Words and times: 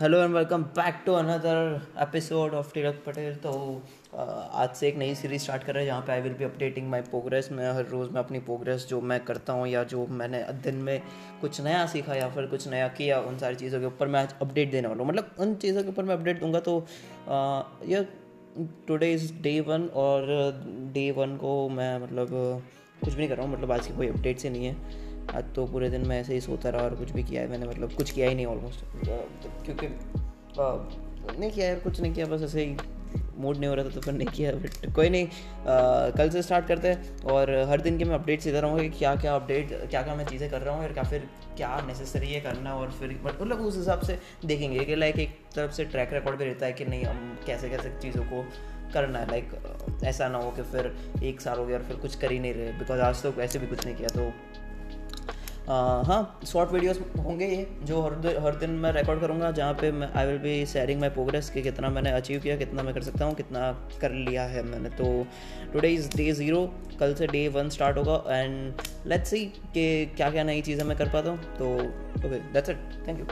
Hello 0.00 0.18
and 0.18 0.34
welcome 0.34 0.62
back 0.62 1.02
to 1.06 1.12
another 1.12 1.80
episode 1.98 2.54
of 2.54 2.72
Tilak 2.72 3.02
Patel 3.06 3.34
तो 3.34 3.50
आज 4.52 4.74
से 4.74 4.88
एक 4.88 4.96
नई 4.96 5.14
सीरीज़ 5.14 5.42
स्टार्ट 5.42 5.64
कर 5.64 5.74
रहे 5.74 5.82
हैं 5.82 5.90
जहाँ 5.90 6.02
पे 6.02 6.12
I 6.12 6.20
will 6.20 6.32
be 6.32 6.44
updating 6.44 6.88
my 6.90 7.00
progress 7.00 7.48
मैं 7.52 7.72
हर 7.72 7.86
रोज़ 7.86 8.10
मैं 8.10 8.20
अपनी 8.20 8.38
प्रोग्रेस 8.38 8.86
जो 8.90 9.00
मैं 9.00 9.20
करता 9.24 9.52
हूँ 9.52 9.68
या 9.68 9.82
जो 9.84 10.06
मैंने 10.06 10.42
दिन 10.64 10.74
में 10.74 11.02
कुछ 11.40 11.60
नया 11.60 11.86
सीखा 11.86 12.14
या 12.14 12.28
फिर 12.28 12.46
कुछ 12.46 12.68
नया 12.68 12.88
किया, 12.88 13.20
उन 13.20 13.38
सारी 13.38 13.54
चीज़ों 13.54 13.80
के 13.80 13.86
ऊपर 13.86 14.06
मैं 14.06 14.20
आज 14.20 14.34
अपडेट 14.42 14.70
देने 14.70 14.88
वाला 14.88 15.02
हूँ। 15.02 15.08
मतलब 15.08 15.34
उन 15.38 15.54
चीज़ों 15.54 15.82
के 15.82 15.88
ऊपर 15.88 16.02
मैं 16.02 16.14
अपडेट 16.14 16.40
दूँगा 16.40 16.60
तो 16.60 16.86
ये 17.86 18.06
टुडे 18.88 19.12
इज़ 19.12 19.32
डे 19.42 19.60
वन 19.60 19.86
और 19.94 20.26
डे 20.94 21.10
वन 21.10 21.36
को 21.36 21.68
मैं 21.68 21.98
मतलब 21.98 22.62
कुछ 23.04 23.12
भी 23.12 23.18
नहीं 23.18 23.28
कर 23.28 23.36
रहा 23.36 23.46
हूँ 23.46 23.52
मतलब 23.54 23.72
आज 23.72 23.86
की 23.86 23.94
कोई 23.94 24.08
अपडेट 24.08 24.38
से 24.38 24.50
नहीं 24.50 24.66
है। 24.66 24.76
आज 25.34 25.44
तो 25.54 25.66
पूरे 25.66 25.90
दिन 25.90 26.06
मैं 26.06 26.20
ऐसे 26.20 26.34
ही 26.34 26.40
सोता 26.40 26.70
रहा 26.70 26.82
और 26.82 26.94
कुछ 26.94 27.10
भी 27.10 27.22
किया 27.22 27.42
है 27.42 27.48
मैंने 27.48 27.66
मतलब 27.66 27.92
कुछ 27.92 28.10
किया 28.10 28.28
ही 28.28 28.34
नहीं 28.34 28.46
ऑलमोस्ट 28.46 28.84
क्योंकि 29.64 29.86
नहीं 31.38 31.50
किया 31.50 31.66
यार 31.66 31.78
कुछ 31.78 32.00
नहीं 32.00 32.12
किया 32.14 32.26
बस 32.26 32.42
ऐसे 32.42 32.64
ही 32.64 32.76
मूड 33.36 33.56
नहीं 33.56 33.68
हो 33.68 33.74
रहा 33.74 33.84
था 33.84 33.90
तो 33.90 34.00
फिर 34.00 34.14
नहीं 34.14 34.28
किया 34.28 34.52
बट 34.52 34.94
कोई 34.94 35.08
नहीं 35.08 35.26
आ, 35.26 36.10
कल 36.10 36.30
से 36.30 36.42
स्टार्ट 36.42 36.66
करते 36.66 36.88
हैं 36.88 37.16
और 37.24 37.50
हर 37.68 37.80
दिन 37.80 37.98
के 37.98 38.04
मैं 38.04 38.14
अपडेट्स 38.14 38.44
देता 38.44 38.60
रहूँगा 38.60 38.82
कि 38.82 38.90
क्या 38.90 39.14
क्या 39.16 39.34
अपडेट 39.34 39.90
क्या 39.90 40.02
क्या 40.02 40.14
मैं 40.14 40.26
चीज़ें 40.26 40.50
कर 40.50 40.60
रहा 40.60 40.74
हूँ 40.74 40.84
और 40.84 40.92
क्या 40.92 41.02
फिर 41.02 41.28
क्या 41.56 41.80
नेसेसरी 41.86 42.32
है 42.32 42.40
करना 42.40 42.74
और 42.74 42.90
फिर 42.90 43.20
मतलब 43.24 43.60
उस 43.60 43.76
हिसाब 43.76 44.00
से 44.00 44.18
देखेंगे 44.44 44.84
कि 44.84 44.96
लाइक 44.96 45.18
एक 45.18 45.38
तरफ़ 45.54 45.72
से 45.72 45.84
ट्रैक 45.84 46.12
रिकॉर्ड 46.12 46.38
भी 46.38 46.44
रहता 46.44 46.66
है 46.66 46.72
कि 46.72 46.84
नहीं 46.84 47.04
हम 47.04 47.38
कैसे 47.46 47.68
कैसे 47.68 47.90
चीज़ों 48.02 48.24
को 48.24 48.44
करना 48.94 49.18
है 49.18 49.30
लाइक 49.30 50.02
ऐसा 50.04 50.28
ना 50.28 50.38
हो 50.38 50.50
कि 50.50 50.62
फिर 50.72 50.92
एक 51.24 51.40
साल 51.40 51.58
हो 51.58 51.66
गया 51.66 51.78
और 51.78 51.84
फिर 51.84 51.96
कुछ 51.96 52.14
कर 52.14 52.32
ही 52.32 52.38
नहीं 52.38 52.54
रहे 52.54 52.72
बिकॉज़ 52.78 53.00
आज 53.00 53.22
तो 53.22 53.30
वैसे 53.38 53.58
भी 53.58 53.66
कुछ 53.66 53.84
नहीं 53.86 53.96
किया 53.96 54.08
तो 54.08 54.32
हाँ 55.68 56.40
शॉर्ट 56.46 56.70
वीडियोस 56.72 56.98
होंगे 57.18 57.46
ये, 57.46 57.66
जो 57.82 58.00
हर 58.02 58.12
हर 58.44 58.54
दिन 58.54 58.70
मैं 58.70 58.92
रिकॉर्ड 58.92 59.20
करूँगा, 59.20 59.50
जहाँ 59.50 59.74
पे 59.74 59.90
मैं 59.92 60.08
I 60.12 60.26
will 60.26 60.38
be 60.38 60.54
sharing 60.66 61.00
my 61.00 61.10
progress 61.10 61.50
कि 61.50 61.62
कितना 61.62 61.88
मैंने 61.88 62.10
अचीव 62.10 62.40
किया, 62.40 62.56
कितना 62.56 62.82
मैं 62.82 62.94
कर 62.94 63.02
सकता 63.02 63.24
हूँ, 63.24 63.34
कितना 63.34 63.70
कर 64.00 64.12
लिया 64.12 64.44
है 64.44 64.62
मैंने 64.62 64.88
तो 64.90 65.04
टुडे 65.72 65.88
इज़ 65.88 66.08
डे 66.16 66.30
ज़ीरो 66.32 66.66
कल 67.00 67.14
से 67.14 67.26
डे 67.26 67.46
वन 67.48 67.68
स्टार्ट 67.68 67.98
होगा 67.98 68.36
एंड 68.36 68.82
लेट्स 69.06 69.30
सी 69.30 69.44
कि 69.74 69.86
क्या 70.16 70.30
क्या 70.30 70.44
नई 70.44 70.62
चीज़ें 70.62 70.84
मैं 70.84 70.98
कर 70.98 71.08
पाता 71.08 71.30
हूँ 71.30 71.56
तो 71.58 71.72
okay 72.26 72.38
that's 72.52 72.70
it 72.70 73.06
thank 73.08 73.18
you 73.18 73.26